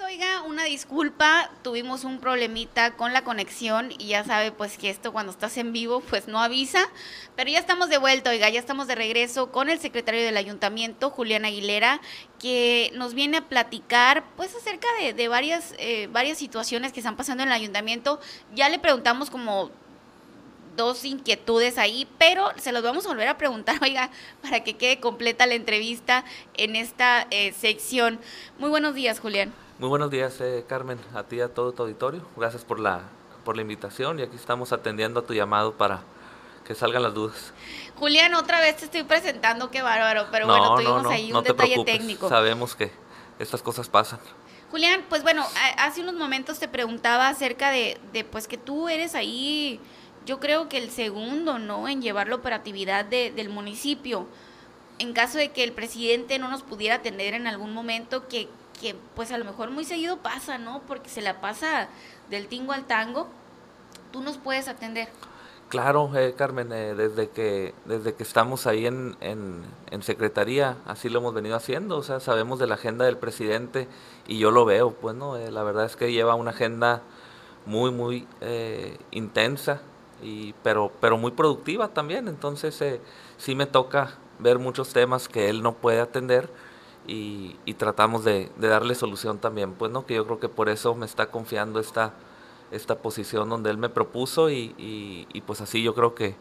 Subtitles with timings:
[0.00, 5.12] oiga, una disculpa, tuvimos un problemita con la conexión y ya sabe pues que esto
[5.12, 6.88] cuando estás en vivo pues no avisa,
[7.36, 11.10] pero ya estamos de vuelta, oiga, ya estamos de regreso con el secretario del ayuntamiento,
[11.10, 12.00] Julián Aguilera,
[12.38, 17.42] que nos viene a platicar pues acerca de, varias, eh, varias situaciones que están pasando
[17.42, 18.18] en el ayuntamiento.
[18.54, 19.70] Ya le preguntamos como
[20.76, 25.00] dos inquietudes ahí, pero se los vamos a volver a preguntar, oiga, para que quede
[25.00, 26.24] completa la entrevista
[26.54, 28.20] en esta eh, sección.
[28.58, 29.52] Muy buenos días, Julián.
[29.82, 32.22] Muy buenos días, eh, Carmen, a ti y a todo tu auditorio.
[32.36, 33.00] Gracias por la,
[33.44, 36.02] por la invitación y aquí estamos atendiendo a tu llamado para
[36.64, 37.52] que salgan las dudas.
[37.96, 42.28] Julián, otra vez te estoy presentando, qué bárbaro, pero bueno, tuvimos ahí un detalle técnico.
[42.28, 42.92] Sabemos que
[43.40, 44.20] estas cosas pasan.
[44.70, 45.44] Julián, pues bueno,
[45.78, 49.80] hace unos momentos te preguntaba acerca de, de pues que tú eres ahí
[50.26, 51.88] yo creo que el segundo, ¿no?
[51.88, 54.28] En llevar la operatividad de, del municipio.
[55.00, 58.48] En caso de que el presidente no nos pudiera atender en algún momento, que,
[58.82, 60.82] que pues a lo mejor muy seguido pasa, ¿no?
[60.86, 61.88] Porque se la pasa
[62.28, 63.28] del tingo al tango,
[64.12, 65.08] tú nos puedes atender.
[65.70, 71.08] Claro, eh, Carmen, eh, desde que desde que estamos ahí en, en, en, secretaría, así
[71.08, 73.88] lo hemos venido haciendo, o sea, sabemos de la agenda del presidente
[74.26, 75.38] y yo lo veo, pues, ¿no?
[75.38, 77.00] Eh, la verdad es que lleva una agenda
[77.64, 78.26] muy, muy
[79.12, 79.80] intensa,
[80.22, 82.28] y, pero, pero muy productiva también.
[82.28, 83.00] Entonces eh,
[83.36, 86.48] sí me toca ver muchos temas que él no puede atender
[87.06, 89.72] y, tratamos de, darle solución también.
[89.72, 92.14] Pues no, que yo creo que por eso me está confiando esta,
[92.70, 96.36] esta posición donde él me propuso y, y, pues así yo creo que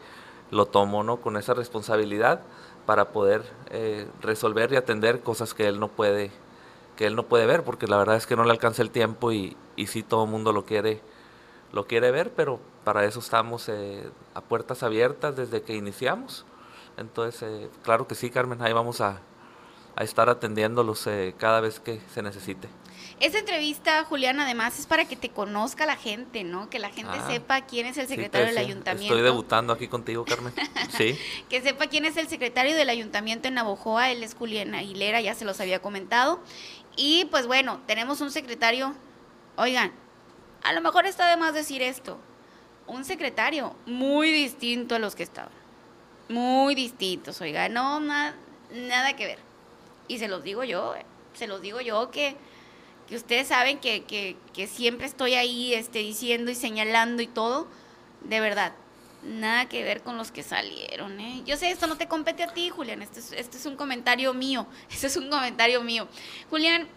[0.51, 1.17] lo tomo ¿no?
[1.17, 2.41] con esa responsabilidad
[2.85, 6.31] para poder eh, resolver y atender cosas que él no puede
[6.97, 9.31] que él no puede ver porque la verdad es que no le alcanza el tiempo
[9.31, 10.99] y, y sí todo el mundo lo quiere
[11.71, 16.45] lo quiere ver pero para eso estamos eh, a puertas abiertas desde que iniciamos.
[16.97, 19.21] Entonces, eh, claro que sí, Carmen, ahí vamos a,
[19.97, 22.67] estar atendiéndolos eh, cada vez que se necesite.
[23.19, 26.69] Esta entrevista, Julián, además es para que te conozca la gente, ¿no?
[26.69, 29.13] Que la gente ah, sepa quién es el secretario del ayuntamiento.
[29.13, 30.53] Estoy debutando aquí contigo, Carmen.
[30.97, 31.17] Sí.
[31.49, 34.09] que sepa quién es el secretario del ayuntamiento en Navojoa.
[34.09, 36.39] Él es Julián Aguilera, ya se los había comentado.
[36.95, 38.95] Y pues bueno, tenemos un secretario.
[39.55, 39.91] Oigan,
[40.63, 42.17] a lo mejor está de más decir esto
[42.91, 45.51] un secretario muy distinto a los que estaban.
[46.29, 49.50] Muy distintos, oiga, no, nada que ver.
[50.11, 50.93] Y se los digo yo,
[51.31, 52.35] se los digo yo que,
[53.07, 57.65] que ustedes saben que, que, que, siempre estoy ahí este, diciendo y señalando y todo.
[58.19, 58.73] De verdad,
[59.23, 61.17] nada que ver con los que salieron.
[61.21, 61.43] ¿eh?
[61.45, 63.01] Yo sé, esto no te compete a ti, Julián.
[63.01, 64.67] Este es, este es un comentario mío.
[64.91, 66.09] Este es un comentario mío.
[66.49, 66.89] Julián.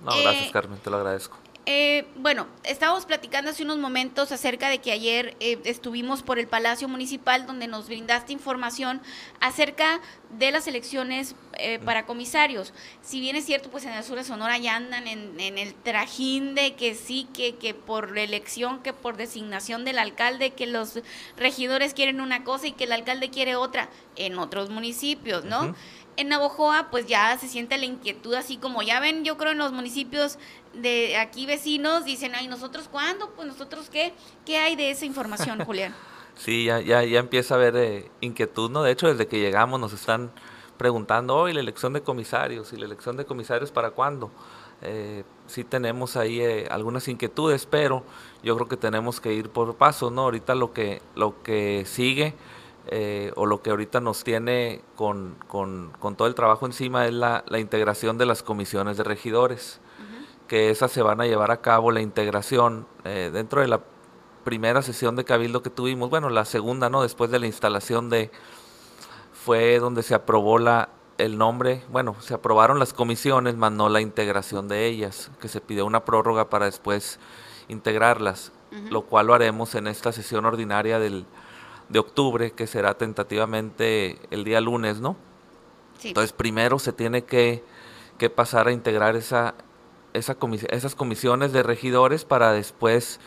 [0.00, 1.38] No, gracias, eh, Carmen, te lo agradezco.
[1.66, 6.48] Eh, bueno, estábamos platicando hace unos momentos acerca de que ayer eh, estuvimos por el
[6.48, 9.02] Palacio Municipal donde nos brindaste información
[9.40, 10.00] acerca
[10.38, 12.72] de las elecciones eh, para comisarios.
[13.02, 16.54] Si bien es cierto, pues en el sur de Sonora ya andan en, el trajín
[16.54, 21.00] de que sí, que, que por elección, que por designación del alcalde, que los
[21.36, 25.74] regidores quieren una cosa y que el alcalde quiere otra en otros municipios, ¿no?
[26.20, 29.58] En Navojoa pues ya se siente la inquietud, así como ya ven, yo creo en
[29.58, 30.38] los municipios
[30.74, 33.30] de aquí vecinos dicen, ay, ¿nosotros cuándo?
[33.30, 34.12] Pues nosotros qué,
[34.44, 35.94] ¿qué hay de esa información, Julián?
[36.36, 38.82] sí, ya, ya, ya empieza a haber eh, inquietud, ¿no?
[38.82, 40.30] De hecho, desde que llegamos nos están
[40.76, 44.30] preguntando, hoy la elección de comisarios, ¿y la elección de comisarios para cuándo?
[44.82, 48.02] Eh, sí tenemos ahí eh, algunas inquietudes, pero
[48.42, 50.22] yo creo que tenemos que ir por pasos, ¿no?
[50.22, 52.34] Ahorita lo que, lo que sigue
[52.86, 57.44] eh, o lo que ahorita nos tiene con, con, todo el trabajo encima es la,
[57.46, 59.80] la, integración de las comisiones de regidores,
[60.48, 63.80] que esas se van a llevar a cabo la integración eh, dentro de la
[64.44, 67.02] primera sesión de cabildo que tuvimos, bueno, la segunda, ¿no?
[67.02, 68.30] Después de la instalación de,
[69.32, 74.00] fue donde se aprobó la, el nombre, bueno, se aprobaron las comisiones, más no la
[74.00, 77.20] integración de ellas, que se pidió una prórroga para después
[77.68, 78.52] integrarlas,
[78.90, 81.26] lo cual lo haremos en esta sesión ordinaria del
[81.90, 85.16] de octubre, que será tentativamente el día lunes, ¿no?
[86.02, 87.62] Entonces, primero se tiene que,
[88.34, 89.54] pasar a integrar esa,
[90.12, 90.36] esa
[90.68, 93.18] esas comisiones de regidores para después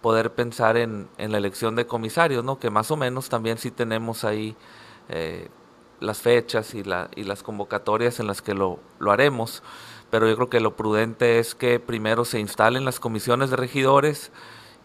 [0.00, 2.58] poder pensar en, la elección de comisarios, ¿no?
[2.58, 4.56] Que más o menos también sí tenemos ahí
[5.08, 5.48] eh,
[6.00, 9.62] las fechas y, la, y las convocatorias en las que lo, lo haremos,
[10.10, 14.32] pero yo creo que lo prudente es que primero se instalen las comisiones de regidores,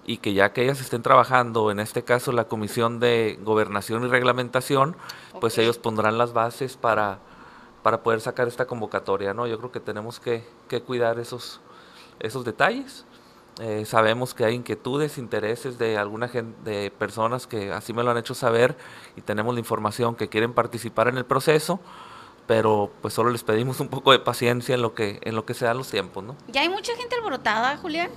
[0.06, 4.08] y que ya que ellas estén trabajando, en este caso la Comisión de Gobernación y
[4.08, 4.96] Reglamentación,
[5.42, 7.20] pues ellos pondrán las bases para,
[7.82, 9.48] para poder sacar esta convocatoria, ¿no?
[9.48, 11.60] Yo creo que tenemos que, que cuidar esos,
[12.20, 13.06] esos detalles.
[13.60, 18.12] Eh, sabemos que hay inquietudes, intereses de alguna gente, de personas que así me lo
[18.12, 18.76] han hecho saber
[19.16, 21.80] y tenemos la información que quieren participar en el proceso,
[22.48, 25.54] pero pues solo les pedimos un poco de paciencia en lo que en lo que
[25.54, 26.36] se dan los tiempos, ¿no?
[26.50, 28.12] Ya hay mucha gente alborotada, Julián.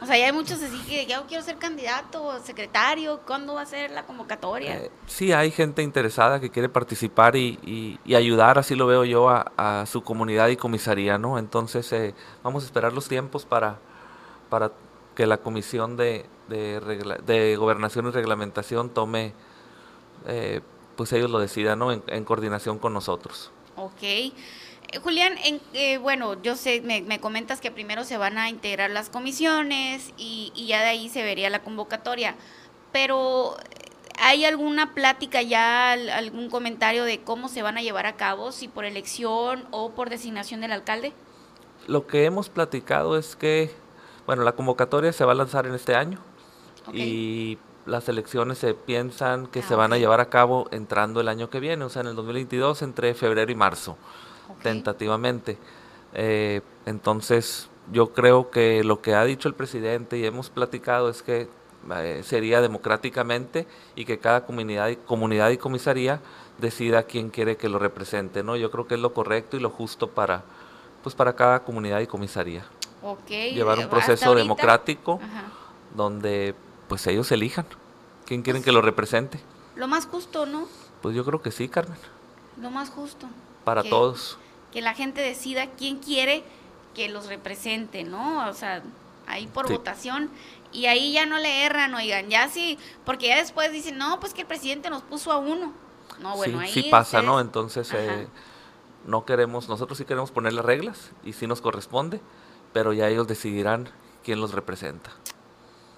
[0.00, 3.66] O sea, ya hay muchos así que ya quiero ser candidato, secretario, ¿cuándo va a
[3.66, 4.76] ser la convocatoria?
[4.76, 9.28] Eh, sí, hay gente interesada que quiere participar y, y, ayudar, así lo veo yo,
[9.28, 11.38] a, su comunidad y comisaría, ¿no?
[11.38, 12.14] Entonces, eh,
[12.44, 13.78] vamos a esperar los tiempos para,
[14.48, 14.70] para
[15.16, 16.80] que la Comisión de, de,
[17.26, 19.32] de Gobernación y Reglamentación tome,
[20.26, 20.60] eh,
[20.96, 21.90] pues ellos lo decidan, ¿no?
[21.92, 23.50] En, coordinación con nosotros.
[23.76, 24.32] Ok.
[24.92, 28.90] Eh, Julián, en, eh, bueno, yo sé, me, comentas que primero se van a integrar
[28.90, 32.34] las comisiones y, y ya de ahí se vería la convocatoria,
[32.92, 33.56] pero
[34.18, 38.68] ¿hay alguna plática ya, algún comentario de cómo se van a llevar a cabo, si
[38.68, 41.12] por elección o por designación del alcalde?
[41.86, 43.70] Lo que hemos platicado es que
[44.28, 46.18] bueno, la convocatoria se va a lanzar en este año
[46.92, 47.56] y
[47.86, 51.48] las elecciones se piensan que se ah, van a llevar a cabo entrando el año
[51.48, 53.96] que viene, o sea, en el 2022, entre febrero y marzo,
[54.62, 55.58] tentativamente.
[56.14, 61.22] Eh, entonces, yo creo que lo que ha dicho el presidente y hemos platicado es
[61.22, 61.48] que
[61.96, 66.20] eh, sería democráticamente y que cada comunidad, comunidad y comisaría
[66.58, 68.56] decida quién quiere que lo represente, ¿no?
[68.56, 70.42] Yo creo que es lo correcto y lo justo para,
[71.02, 72.64] pues, para cada comunidad y comisaría.
[73.28, 75.20] Llevar un proceso democrático
[75.94, 76.54] donde
[76.88, 77.64] pues ellos elijan
[78.26, 79.40] quién quieren pues que lo represente.
[79.76, 80.66] Lo más justo, ¿no?
[81.00, 81.98] Pues yo creo que sí, Carmen.
[82.60, 83.28] Lo más justo.
[83.68, 84.38] Para todos.
[84.72, 86.42] Que la gente decida quién quiere
[86.94, 88.48] que los represente, ¿no?
[88.48, 88.82] O sea,
[89.26, 90.30] ahí por votación
[90.72, 94.34] y ahí ya no le erran, oigan, ya sí, porque ya después dicen, no, pues
[94.34, 95.72] que el presidente nos puso a uno.
[96.20, 97.40] No, bueno, ahí sí pasa, ¿no?
[97.40, 98.26] Entonces, eh,
[99.06, 102.20] no queremos, nosotros sí queremos poner las reglas y sí nos corresponde,
[102.72, 103.88] pero ya ellos decidirán
[104.24, 105.10] quién los representa.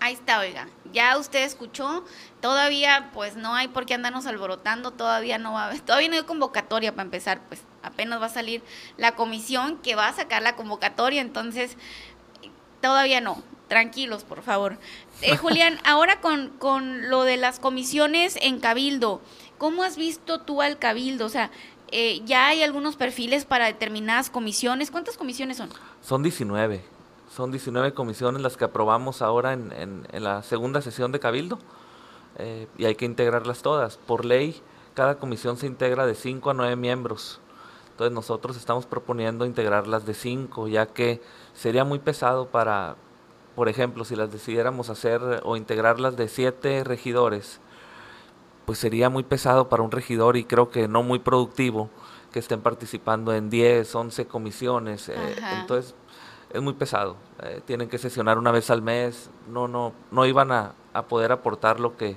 [0.01, 2.05] Ahí está, oiga, ya usted escuchó,
[2.41, 6.23] todavía pues no hay por qué andarnos alborotando, todavía no va a todavía no hay
[6.23, 8.63] convocatoria para empezar, pues apenas va a salir
[8.97, 11.77] la comisión que va a sacar la convocatoria, entonces
[12.81, 14.79] todavía no, tranquilos, por favor.
[15.23, 19.21] Eh, Julián, ahora con, con lo de las comisiones en Cabildo,
[19.59, 21.27] ¿cómo has visto tú al Cabildo?
[21.27, 21.51] O sea,
[21.93, 24.91] eh, ya hay algunos perfiles para determinadas comisiones.
[24.91, 25.71] ¿Cuántas comisiones son?
[26.03, 26.83] Son 19.
[27.31, 29.73] Son 19 comisiones las que aprobamos ahora en,
[30.11, 31.61] en, la segunda sesión de Cabildo
[32.39, 33.99] eh, y hay que integrarlas todas.
[33.99, 34.61] Por ley,
[34.95, 37.41] cada comisión se integra de 5 a 9 miembros.
[37.93, 41.23] Entonces nosotros estamos proponiendo integrarlas de 5, ya que
[41.55, 42.97] sería muy pesado para,
[43.55, 47.61] por ejemplo, si las decidiéramos hacer o integrarlas de 7 regidores,
[48.67, 51.91] pues sería muy pesado para un regidor y creo que no muy productivo
[52.33, 55.09] que estén participando en 10, 11 comisiones.
[55.09, 55.95] Eh, entonces,
[56.53, 57.17] es muy pesado.
[57.43, 59.31] Eh, tienen que sesionar una vez al mes.
[59.49, 60.75] No, no, no iban a,
[61.09, 62.17] poder aportar lo que,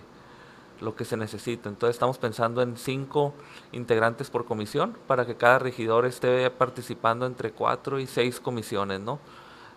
[0.81, 1.69] lo que se necesita.
[1.69, 3.33] Entonces, estamos pensando en cinco
[3.71, 9.19] integrantes por comisión para que cada regidor esté participando entre cuatro y seis comisiones, ¿no?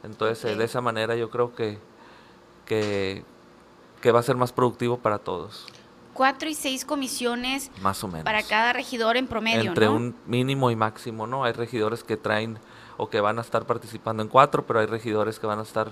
[0.03, 1.79] Entonces, eh, de esa manera yo creo que,
[2.65, 3.25] que,
[4.01, 5.67] que va a ser más productivo para todos
[6.17, 9.69] cuatro y seis comisiones más o menos para cada regidor en promedio.
[9.69, 11.45] Entre un mínimo y máximo, ¿no?
[11.45, 12.59] Hay regidores que traen
[12.97, 15.91] o que van a estar participando en cuatro, pero hay regidores que van a estar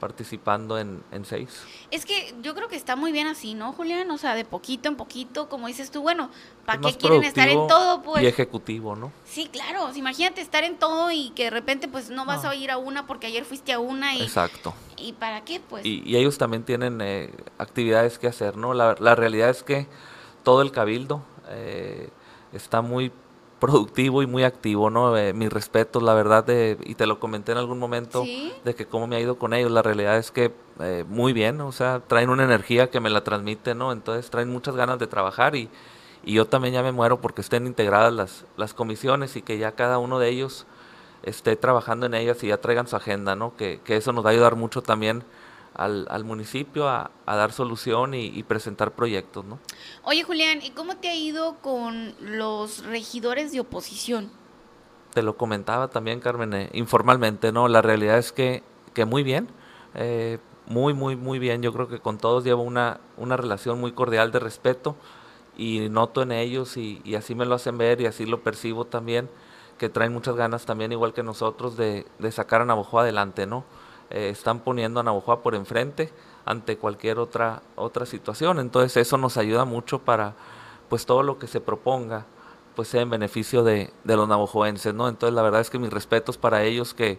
[0.00, 1.62] participando en, en, seis.
[1.90, 4.10] Es que yo creo que está muy bien así, ¿no, Julián?
[4.10, 6.30] O sea, de poquito en poquito, como dices tú, bueno,
[6.64, 8.02] ¿para qué quieren estar en todo?
[8.02, 8.24] Pues?
[8.24, 9.12] Y ejecutivo, ¿no?
[9.26, 9.94] Sí, claro.
[9.94, 13.06] Imagínate estar en todo y que de repente pues no vas a ir a una
[13.06, 14.22] porque ayer fuiste a una y...
[14.22, 14.74] Exacto.
[14.96, 15.84] ¿Y para qué, pues?
[15.84, 18.74] Y, ellos también tienen eh, actividades que hacer, ¿no?
[18.74, 19.86] La, la, realidad es que
[20.42, 22.08] todo el cabildo eh,
[22.52, 23.12] está muy
[23.60, 25.16] productivo y muy activo, ¿no?
[25.16, 28.24] Eh, mis respetos, la verdad, de, y te lo comenté en algún momento,
[28.64, 31.60] de que cómo me ha ido con ellos, la realidad es que eh, muy bien,
[31.60, 33.92] o sea, traen una energía que me la transmite, ¿no?
[33.92, 35.68] Entonces traen muchas ganas de trabajar y,
[36.24, 39.72] y yo también ya me muero porque estén integradas las, las comisiones y que ya
[39.72, 40.66] cada uno de ellos
[41.22, 43.54] esté trabajando en ellas y ya traigan su agenda, ¿no?
[43.56, 45.22] Que, que eso nos va a ayudar mucho también
[45.74, 49.58] al, al municipio a, a, dar solución y, presentar proyectos, ¿no?
[50.04, 54.30] Oye, Julián, ¿y cómo te ha ido con los regidores de oposición?
[55.14, 57.68] Te lo comentaba también, Carmen, eh, informalmente, ¿no?
[57.68, 58.62] La realidad es que,
[58.94, 59.48] que muy bien,
[59.94, 61.62] eh, muy, muy, muy bien.
[61.62, 64.96] Yo creo que con todos llevo una, una relación muy cordial de respeto
[65.56, 68.84] y noto en ellos y, y así me lo hacen ver y así lo percibo
[68.84, 69.28] también,
[69.78, 73.64] que traen muchas ganas también, igual que nosotros, de, de sacar a Navajo adelante, ¿no?
[74.10, 76.12] Eh, están poniendo a Navajoa por enfrente
[76.44, 78.58] ante cualquier otra, otra situación.
[78.58, 80.34] Entonces eso nos ayuda mucho para
[80.88, 82.26] pues todo lo que se proponga
[82.74, 85.08] pues sea en beneficio de, de los navajoenses, ¿no?
[85.08, 87.18] Entonces la verdad es que mis respetos para ellos que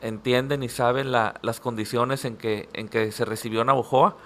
[0.00, 4.16] entienden y saben la, las condiciones en que, en que se recibió Navajoa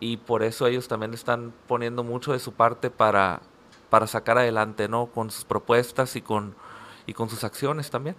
[0.00, 3.40] y por eso ellos también están poniendo mucho de su parte para,
[3.90, 5.06] para sacar adelante, ¿no?
[5.06, 6.54] Con sus propuestas y con,
[7.06, 8.16] y con sus acciones también.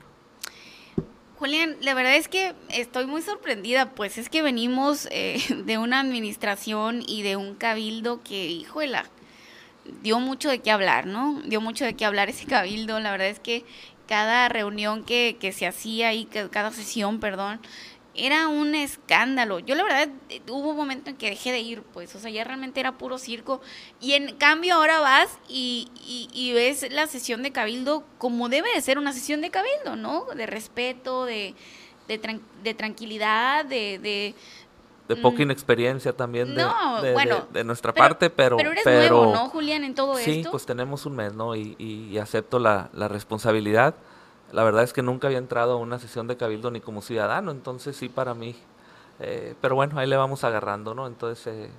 [1.40, 6.02] Julián, la verdad es que estoy muy sorprendida, pues es que venimos eh, de una
[6.02, 9.00] administración y de un cabildo que, híjole,
[10.04, 11.42] dio mucho de qué hablar, ¿no?
[11.46, 13.64] Dio mucho de qué hablar ese cabildo, la verdad es que
[14.06, 17.62] cada reunión que, que se hacía y cada sesión, perdón,
[18.16, 19.60] era un escándalo.
[19.60, 20.10] Yo la verdad
[20.50, 23.18] hubo un momento en que dejé de ir, pues, o sea, ya realmente era puro
[23.18, 23.62] circo.
[24.00, 25.90] Y en cambio ahora vas y,
[26.34, 30.26] y, ves la sesión de cabildo como debe de ser una sesión de cabildo, ¿no?
[30.36, 31.56] De respeto, de,
[32.08, 34.00] de, tranquilidad, de...
[34.00, 34.36] de
[35.08, 36.64] de poca mm, inexperiencia también de,
[37.14, 38.58] bueno, de, nuestra parte, pero...
[38.58, 40.32] Pero eres nuevo, ¿no, Julián, en todo esto?
[40.32, 41.56] Sí, pues tenemos un mes, ¿no?
[41.56, 43.96] Y, y acepto la, la responsabilidad
[44.52, 47.52] la verdad es que nunca había entrado a una sesión de cabildo ni como ciudadano,
[47.52, 48.56] entonces sí para mí.
[49.20, 51.08] Eh, pero bueno, ahí le vamos agarrando, ¿no?
[51.08, 51.46] Entonces...
[51.48, 51.70] Eh,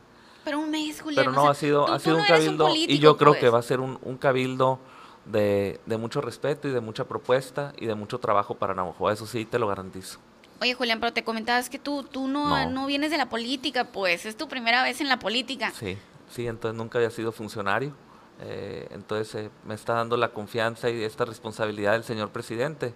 [0.44, 1.24] pero un mes, Julián.
[1.24, 3.54] Pero no, ha sido, ha sido un cabildo y yo creo que pues.
[3.54, 4.78] va a ser un, cabildo
[5.26, 9.10] de, mucho respeto y de mucha propuesta y de mucho trabajo para Navajo.
[9.10, 10.18] Eso sí, te lo garantizo.
[10.62, 12.86] Oye, Julián, pero te comentabas que tú, tú no, no.
[12.86, 15.72] vienes de la política, pues es tu primera vez en la política.
[15.72, 15.98] Sí,
[16.30, 17.94] sí, entonces nunca había sido funcionario.
[18.42, 22.94] Eh, entonces eh, me está dando la confianza y esta responsabilidad del señor presidente,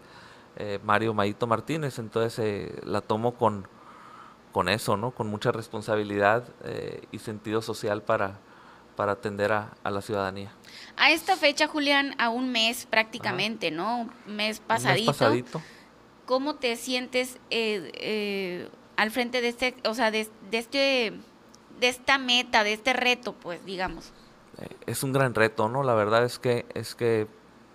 [0.57, 1.99] eh, Mario Maito Martínez.
[1.99, 3.69] Entonces la tomo con,
[4.53, 5.11] con eso, ¿no?
[5.11, 6.45] Con mucha responsabilidad
[7.13, 8.39] y sentido social para,
[8.97, 10.53] para atender a, la ciudadanía.
[10.97, 14.09] A esta fecha, Julián, a un mes prácticamente, ¿no?
[14.27, 15.11] Mes pasadito.
[15.11, 15.63] mes pasadito.
[16.25, 17.39] ¿Cómo te sientes
[18.97, 21.13] al frente de este, o sea, de, de este,
[21.81, 24.13] de esta meta, de este reto, pues, digamos?
[24.61, 25.83] Eh, es un gran reto, ¿no?
[25.83, 27.27] La verdad es que, es que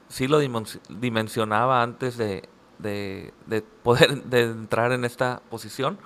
[0.08, 2.48] sí lo dimensionaba antes de,
[2.80, 5.98] de, poder de entrar en esta posición,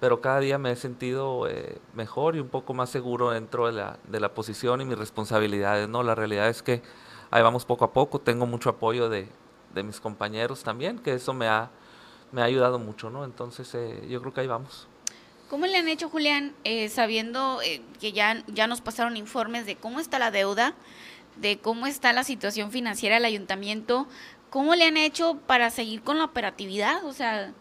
[0.00, 3.72] pero cada día me he sentido eh, mejor y un poco más seguro dentro de
[3.72, 6.02] la, de la posición y mis responsabilidades, ¿no?
[6.02, 6.82] La realidad es que
[7.30, 9.28] ahí vamos poco a poco, tengo mucho apoyo de,
[9.74, 11.70] de mis compañeros también, que eso me ha,
[12.32, 13.24] me ha ayudado mucho, ¿no?
[13.24, 14.88] Entonces eh, yo creo que ahí vamos.
[15.48, 19.76] ¿Cómo le han hecho, Julián, eh, sabiendo eh, que ya, ya nos pasaron informes de
[19.76, 20.74] cómo está la deuda,
[21.36, 24.06] de cómo está la situación financiera del ayuntamiento?
[24.50, 27.02] ¿Cómo le han hecho para seguir con la operatividad?
[27.06, 27.54] O sea,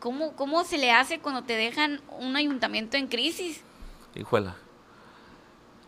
[0.00, 3.62] ¿cómo, cómo se le hace cuando te dejan un ayuntamiento en crisis?
[4.16, 4.56] Hijuela.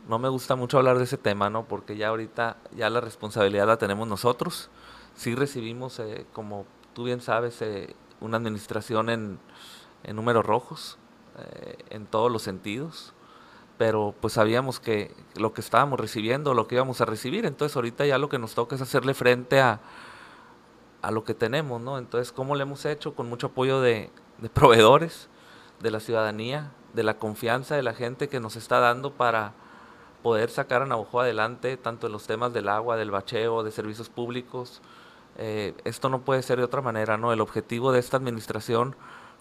[0.08, 1.64] No me gusta mucho hablar de ese tema, ¿no?
[1.64, 4.70] Porque ya ahorita ya la responsabilidad la tenemos nosotros.
[5.16, 6.64] Sí recibimos, eh, como
[6.94, 7.58] tú bien sabes,
[8.20, 9.40] una administración en
[10.06, 10.96] en números rojos,
[11.38, 13.12] eh, en todos los sentidos,
[13.76, 18.06] pero pues sabíamos que lo que estábamos recibiendo, lo que íbamos a recibir, entonces ahorita
[18.06, 19.80] ya lo que nos toca es hacerle frente a,
[21.02, 21.98] a lo que tenemos, ¿no?
[21.98, 23.14] Entonces, ¿cómo lo hemos hecho?
[23.14, 24.10] Con mucho apoyo de,
[24.54, 25.28] proveedores,
[25.80, 29.52] de la ciudadanía, de la confianza de la gente que nos está dando para
[30.22, 34.08] poder sacar a Navajo adelante, tanto en los temas del agua, del bacheo, de servicios
[34.08, 34.80] públicos.
[35.38, 37.32] Eh, esto no puede ser de otra manera, ¿no?
[37.32, 38.96] El objetivo de esta administración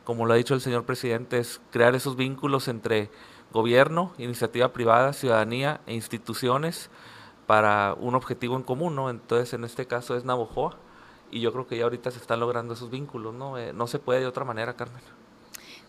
[0.06, 3.10] como lo ha dicho el señor presidente, es crear esos vínculos entre
[3.52, 6.90] gobierno, iniciativa privada, ciudadanía e instituciones
[7.48, 9.10] para un objetivo en común, ¿no?
[9.10, 10.78] Entonces, en este caso es Navojoa
[11.32, 13.58] y yo creo que ya ahorita se están logrando esos vínculos, ¿no?
[13.58, 15.02] Eh, no se puede de otra manera, Carmen.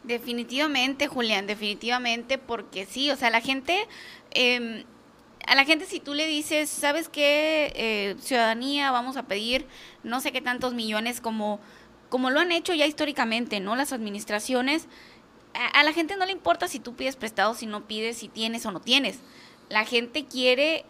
[0.02, 3.86] Definitivamente, Julián, definitivamente, porque sí, o sea, la gente,
[4.30, 4.84] em,
[5.46, 7.72] a la gente si tú le dices, ¿sabes qué?
[7.74, 9.66] Eh, ciudadanía, vamos a pedir
[10.04, 11.60] no sé qué tantos millones como
[12.08, 13.76] como lo han hecho ya históricamente, ¿no?
[13.76, 14.86] Las administraciones,
[15.54, 18.66] a, la gente no le importa si tú pides prestado, si no pides, si tienes
[18.66, 19.18] o no tienes.
[19.68, 20.84] La gente quiere...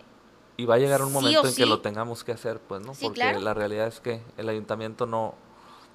[0.57, 2.93] Y va a llegar un momento en que lo tengamos que hacer, pues, ¿no?
[2.95, 5.35] Porque la realidad es que el ayuntamiento no,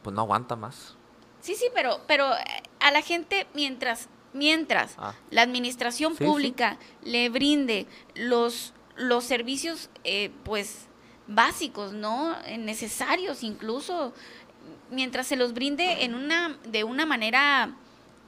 [0.04, 0.96] pues no aguanta más.
[1.42, 2.38] Sí, sí, pero, pero eh,
[2.80, 5.16] a la gente mientras, mientras ah.
[5.32, 10.88] la administración pública le brinde los, los servicios, eh, pues,
[11.28, 12.36] básicos, ¿no?
[12.58, 14.14] Necesarios incluso
[14.92, 17.74] mientras se los brinde en una, de una manera,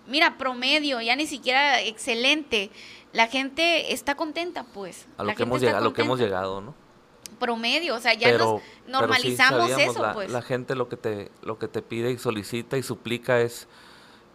[0.07, 2.71] mira, promedio, ya ni siquiera excelente,
[3.11, 5.05] la gente está contenta, pues.
[5.17, 6.73] A lo, que hemos, llegado, lo que hemos llegado, ¿no?
[7.39, 10.31] Promedio, o sea, ya nos normalizamos eso, pues.
[10.31, 13.67] La gente lo que, te, lo que te pide y solicita y suplica es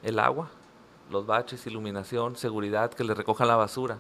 [0.03, 0.51] el agua,
[1.11, 3.99] los baches, iluminación, seguridad, que le recojan la basura.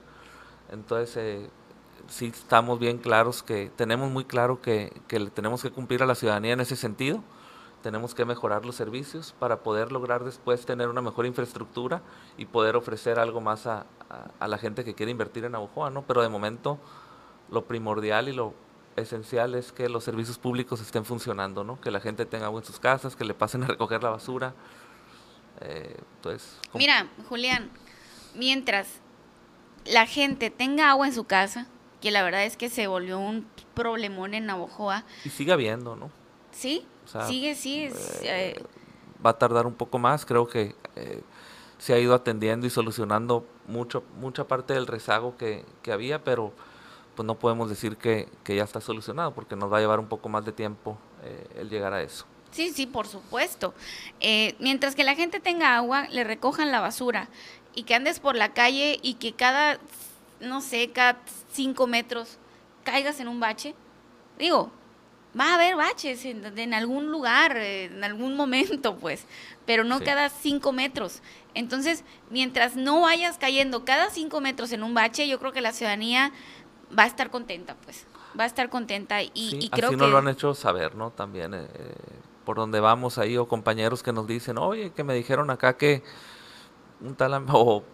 [0.70, 1.50] Entonces, eh,
[2.08, 6.06] sí estamos bien claros que, tenemos muy claro que, que le tenemos que cumplir a
[6.06, 7.24] la ciudadanía en ese sentido
[7.82, 12.02] tenemos que mejorar los servicios para poder lograr después tener una mejor infraestructura
[12.36, 13.86] y poder ofrecer algo más a,
[14.40, 16.02] la gente que quiere invertir en Abujoa, ¿no?
[16.02, 16.78] Pero de momento
[17.50, 18.54] lo primordial y lo
[18.96, 21.80] esencial es que los servicios públicos estén funcionando, ¿no?
[21.80, 24.54] Que la gente tenga agua en sus casas, que le pasen a recoger la basura.
[25.60, 27.70] Eh, entonces, Mira, Julián,
[28.34, 28.88] mientras
[29.84, 31.66] la gente tenga agua en su casa,
[32.00, 35.04] que la verdad es que se volvió un problemón en Navojoa.
[35.24, 36.10] Y sigue habiendo, ¿no?
[36.50, 36.86] Sí,
[37.26, 37.84] sigue, sí.
[37.84, 38.64] Eh, eh,
[39.24, 41.22] va a tardar un poco más, creo que eh,
[41.78, 46.52] se ha ido atendiendo y solucionando mucho, mucha parte del rezago que, que había, pero
[47.14, 50.06] pues no podemos decir que, que, ya está solucionado porque nos va a llevar un
[50.06, 50.96] poco más de tiempo
[51.56, 52.26] el llegar a eso.
[52.52, 53.74] Sí, sí, por supuesto.
[54.60, 57.28] mientras que la gente tenga agua, le recojan la basura
[57.74, 59.78] y que andes por la calle y que cada,
[60.40, 61.18] no sé, cada
[61.50, 62.38] cinco metros
[62.84, 63.74] caigas en un bache.
[64.38, 64.70] Digo,
[65.38, 69.26] va a haber baches en, algún lugar, en algún momento, pues,
[69.66, 71.22] pero no cada cinco metros.
[71.54, 75.72] Entonces, mientras no vayas cayendo cada cinco metros en un bache, yo creo que la
[75.72, 76.32] ciudadanía
[76.96, 78.06] va a estar contenta, pues,
[78.38, 80.02] va a estar contenta y, y creo así que...
[80.02, 81.10] nos lo han hecho saber, ¿no?
[81.10, 81.68] También, eh,
[82.44, 86.02] por donde vamos ahí, o compañeros que nos dicen, oye, que me dijeron acá que
[87.00, 87.84] un tal o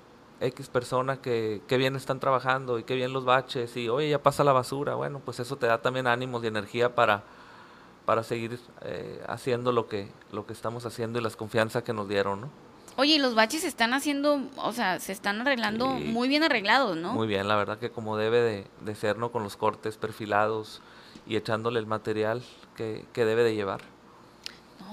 [0.40, 4.22] X persona que, que, bien están trabajando y que bien los baches y oye ya
[4.22, 7.22] pasa la basura, bueno pues eso te da también ánimos y energía para,
[8.04, 12.08] para seguir eh, haciendo lo que, lo que estamos haciendo y las confianzas que nos
[12.08, 12.64] dieron, ¿no?
[12.96, 16.96] Oye, y los baches se están haciendo, o sea, se están arreglando muy bien arreglados,
[16.96, 17.12] ¿no?
[17.12, 19.32] Muy bien, la verdad que como debe de, de ser, ¿no?
[19.32, 20.80] Con los cortes perfilados
[21.26, 22.42] y echándole el material
[22.76, 23.80] que, que debe de llevar.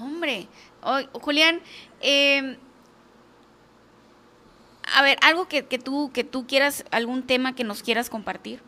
[0.00, 0.48] hombre,
[1.12, 1.60] Julián,
[2.00, 2.56] eh,
[4.94, 8.60] a ver, algo que, que, tú, que tú quieras, algún tema que nos quieras compartir.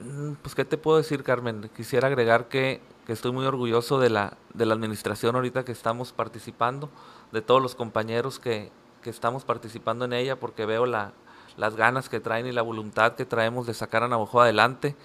[0.00, 1.70] Mm, pues, ¿qué te puedo decir, Carmen?
[1.74, 6.12] Quisiera agregar que, que estoy muy orgulloso de la, de la administración ahorita que estamos
[6.12, 6.90] participando,
[7.32, 8.70] de todos los compañeros que,
[9.02, 11.12] que estamos participando en ella, porque veo la,
[11.56, 14.96] las ganas que traen y la voluntad que traemos de sacar a Navajo adelante.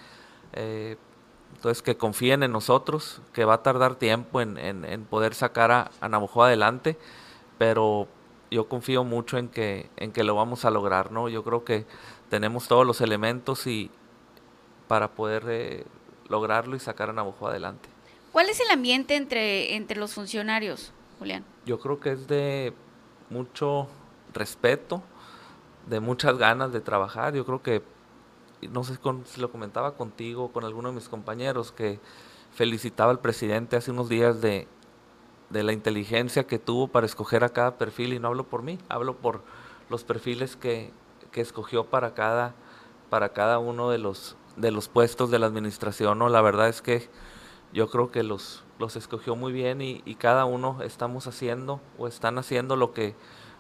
[0.54, 0.98] Eh,
[1.56, 5.92] entonces, que confíen en nosotros, que va a tardar tiempo en, en, poder sacar a,
[6.00, 6.98] a Navajo adelante,
[7.58, 8.08] pero
[8.52, 11.30] yo confío mucho en que, en que lo vamos a lograr, ¿no?
[11.30, 11.86] Yo creo que
[12.30, 13.90] tenemos todos los elementos y
[14.90, 15.86] para poder eh,
[16.28, 17.88] lograrlo y sacar a Navajo adelante.
[18.34, 21.46] ¿Cuál es el ambiente entre, entre los funcionarios, Julián?
[21.66, 22.74] Yo creo que es de
[23.30, 23.88] mucho
[24.34, 25.02] respeto,
[25.88, 27.34] de muchas ganas de trabajar.
[27.34, 27.82] Yo creo que,
[28.70, 32.00] no sé si lo comentaba contigo, con alguno de mis compañeros, que
[32.54, 34.68] felicitaba al presidente hace unos días de,
[35.52, 38.80] de la inteligencia que tuvo para escoger a cada perfil, y no hablo por mí,
[38.90, 39.42] hablo por
[39.90, 40.92] los perfiles que,
[41.32, 42.54] que escogió para cada,
[43.10, 46.20] para cada uno de los, de los puestos de la administración.
[46.20, 46.30] ¿no?
[46.30, 47.10] La verdad es que
[47.74, 52.08] yo creo que los, los escogió muy bien y, y cada uno estamos haciendo o
[52.08, 53.16] están haciendo lo que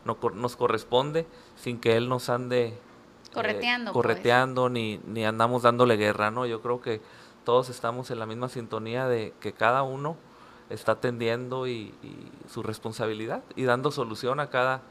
[0.06, 2.78] no, nos corresponde sin que él nos ande
[3.34, 6.32] correteando, eh, correteando ni, ni andamos dándole guerra.
[6.32, 6.46] ¿no?
[6.46, 7.02] Yo creo que
[7.44, 10.18] todos estamos en la misma sintonía de que cada uno
[10.72, 11.94] está atendiendo y,
[12.50, 14.82] su responsabilidad y dando solución a cada,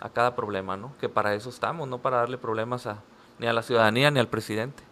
[0.00, 0.96] a cada problema, ¿no?
[1.00, 3.02] Que para eso estamos, no para darle problemas a,
[3.38, 4.82] ni a la ciudadanía ni al presidente.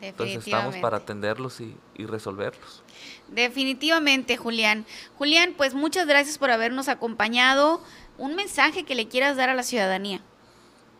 [0.00, 2.84] Entonces estamos para atenderlos y, y, resolverlos.
[3.26, 4.86] Definitivamente, Julián.
[5.16, 7.82] Julián, pues muchas gracias por habernos acompañado.
[8.16, 10.20] Un mensaje que le quieras dar a la ciudadanía.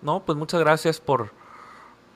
[0.02, 1.32] No, pues muchas gracias por,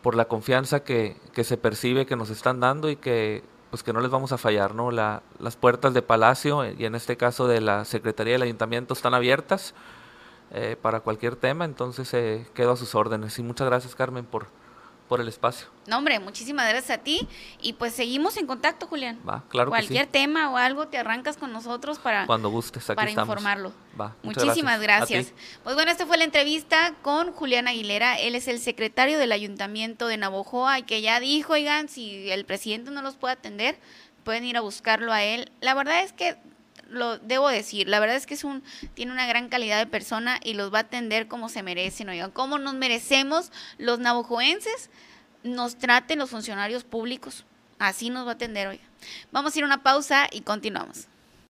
[0.03, 3.94] por la confianza que, que se percibe que nos están dando y que pues que
[3.94, 4.90] no les vamos a fallar, ¿no?
[4.90, 9.14] La, las puertas de Palacio y en este caso de la Secretaría del Ayuntamiento están
[9.14, 9.72] abiertas
[10.50, 13.38] eh, para cualquier tema, entonces eh, quedo a sus órdenes.
[13.38, 14.48] Y muchas gracias, Carmen, por,
[15.12, 15.66] por el espacio.
[15.87, 17.29] No, hombre, muchísimas gracias a ti
[17.61, 19.20] y pues seguimos en contacto, Julián.
[19.29, 23.11] Va, claro Cualquier tema o algo te arrancas con nosotros para cuando gustes aquí para
[23.11, 23.29] estamos.
[23.29, 23.75] informarlo.
[24.01, 25.27] Va, muchísimas gracias.
[25.27, 25.61] gracias.
[25.62, 28.18] Pues bueno, esta fue la entrevista con Julián Aguilera.
[28.18, 32.46] Él es el secretario del Ayuntamiento de Navojoa y que ya dijo, oigan, si el
[32.46, 33.79] presidente no los puede atender,
[34.25, 35.53] pueden ir a buscarlo a él.
[35.61, 36.38] La verdad es que
[36.92, 38.62] lo debo decir, la verdad es que es un
[38.94, 42.31] tiene una gran calidad de persona y los va a atender como se merecen, oigan,
[42.31, 44.90] como nos merecemos los navojoenses
[45.42, 47.44] nos traten los funcionarios públicos.
[47.78, 48.81] Así nos va a atender hoy.
[49.33, 51.09] Vamos a ir a una pausa y continuamos.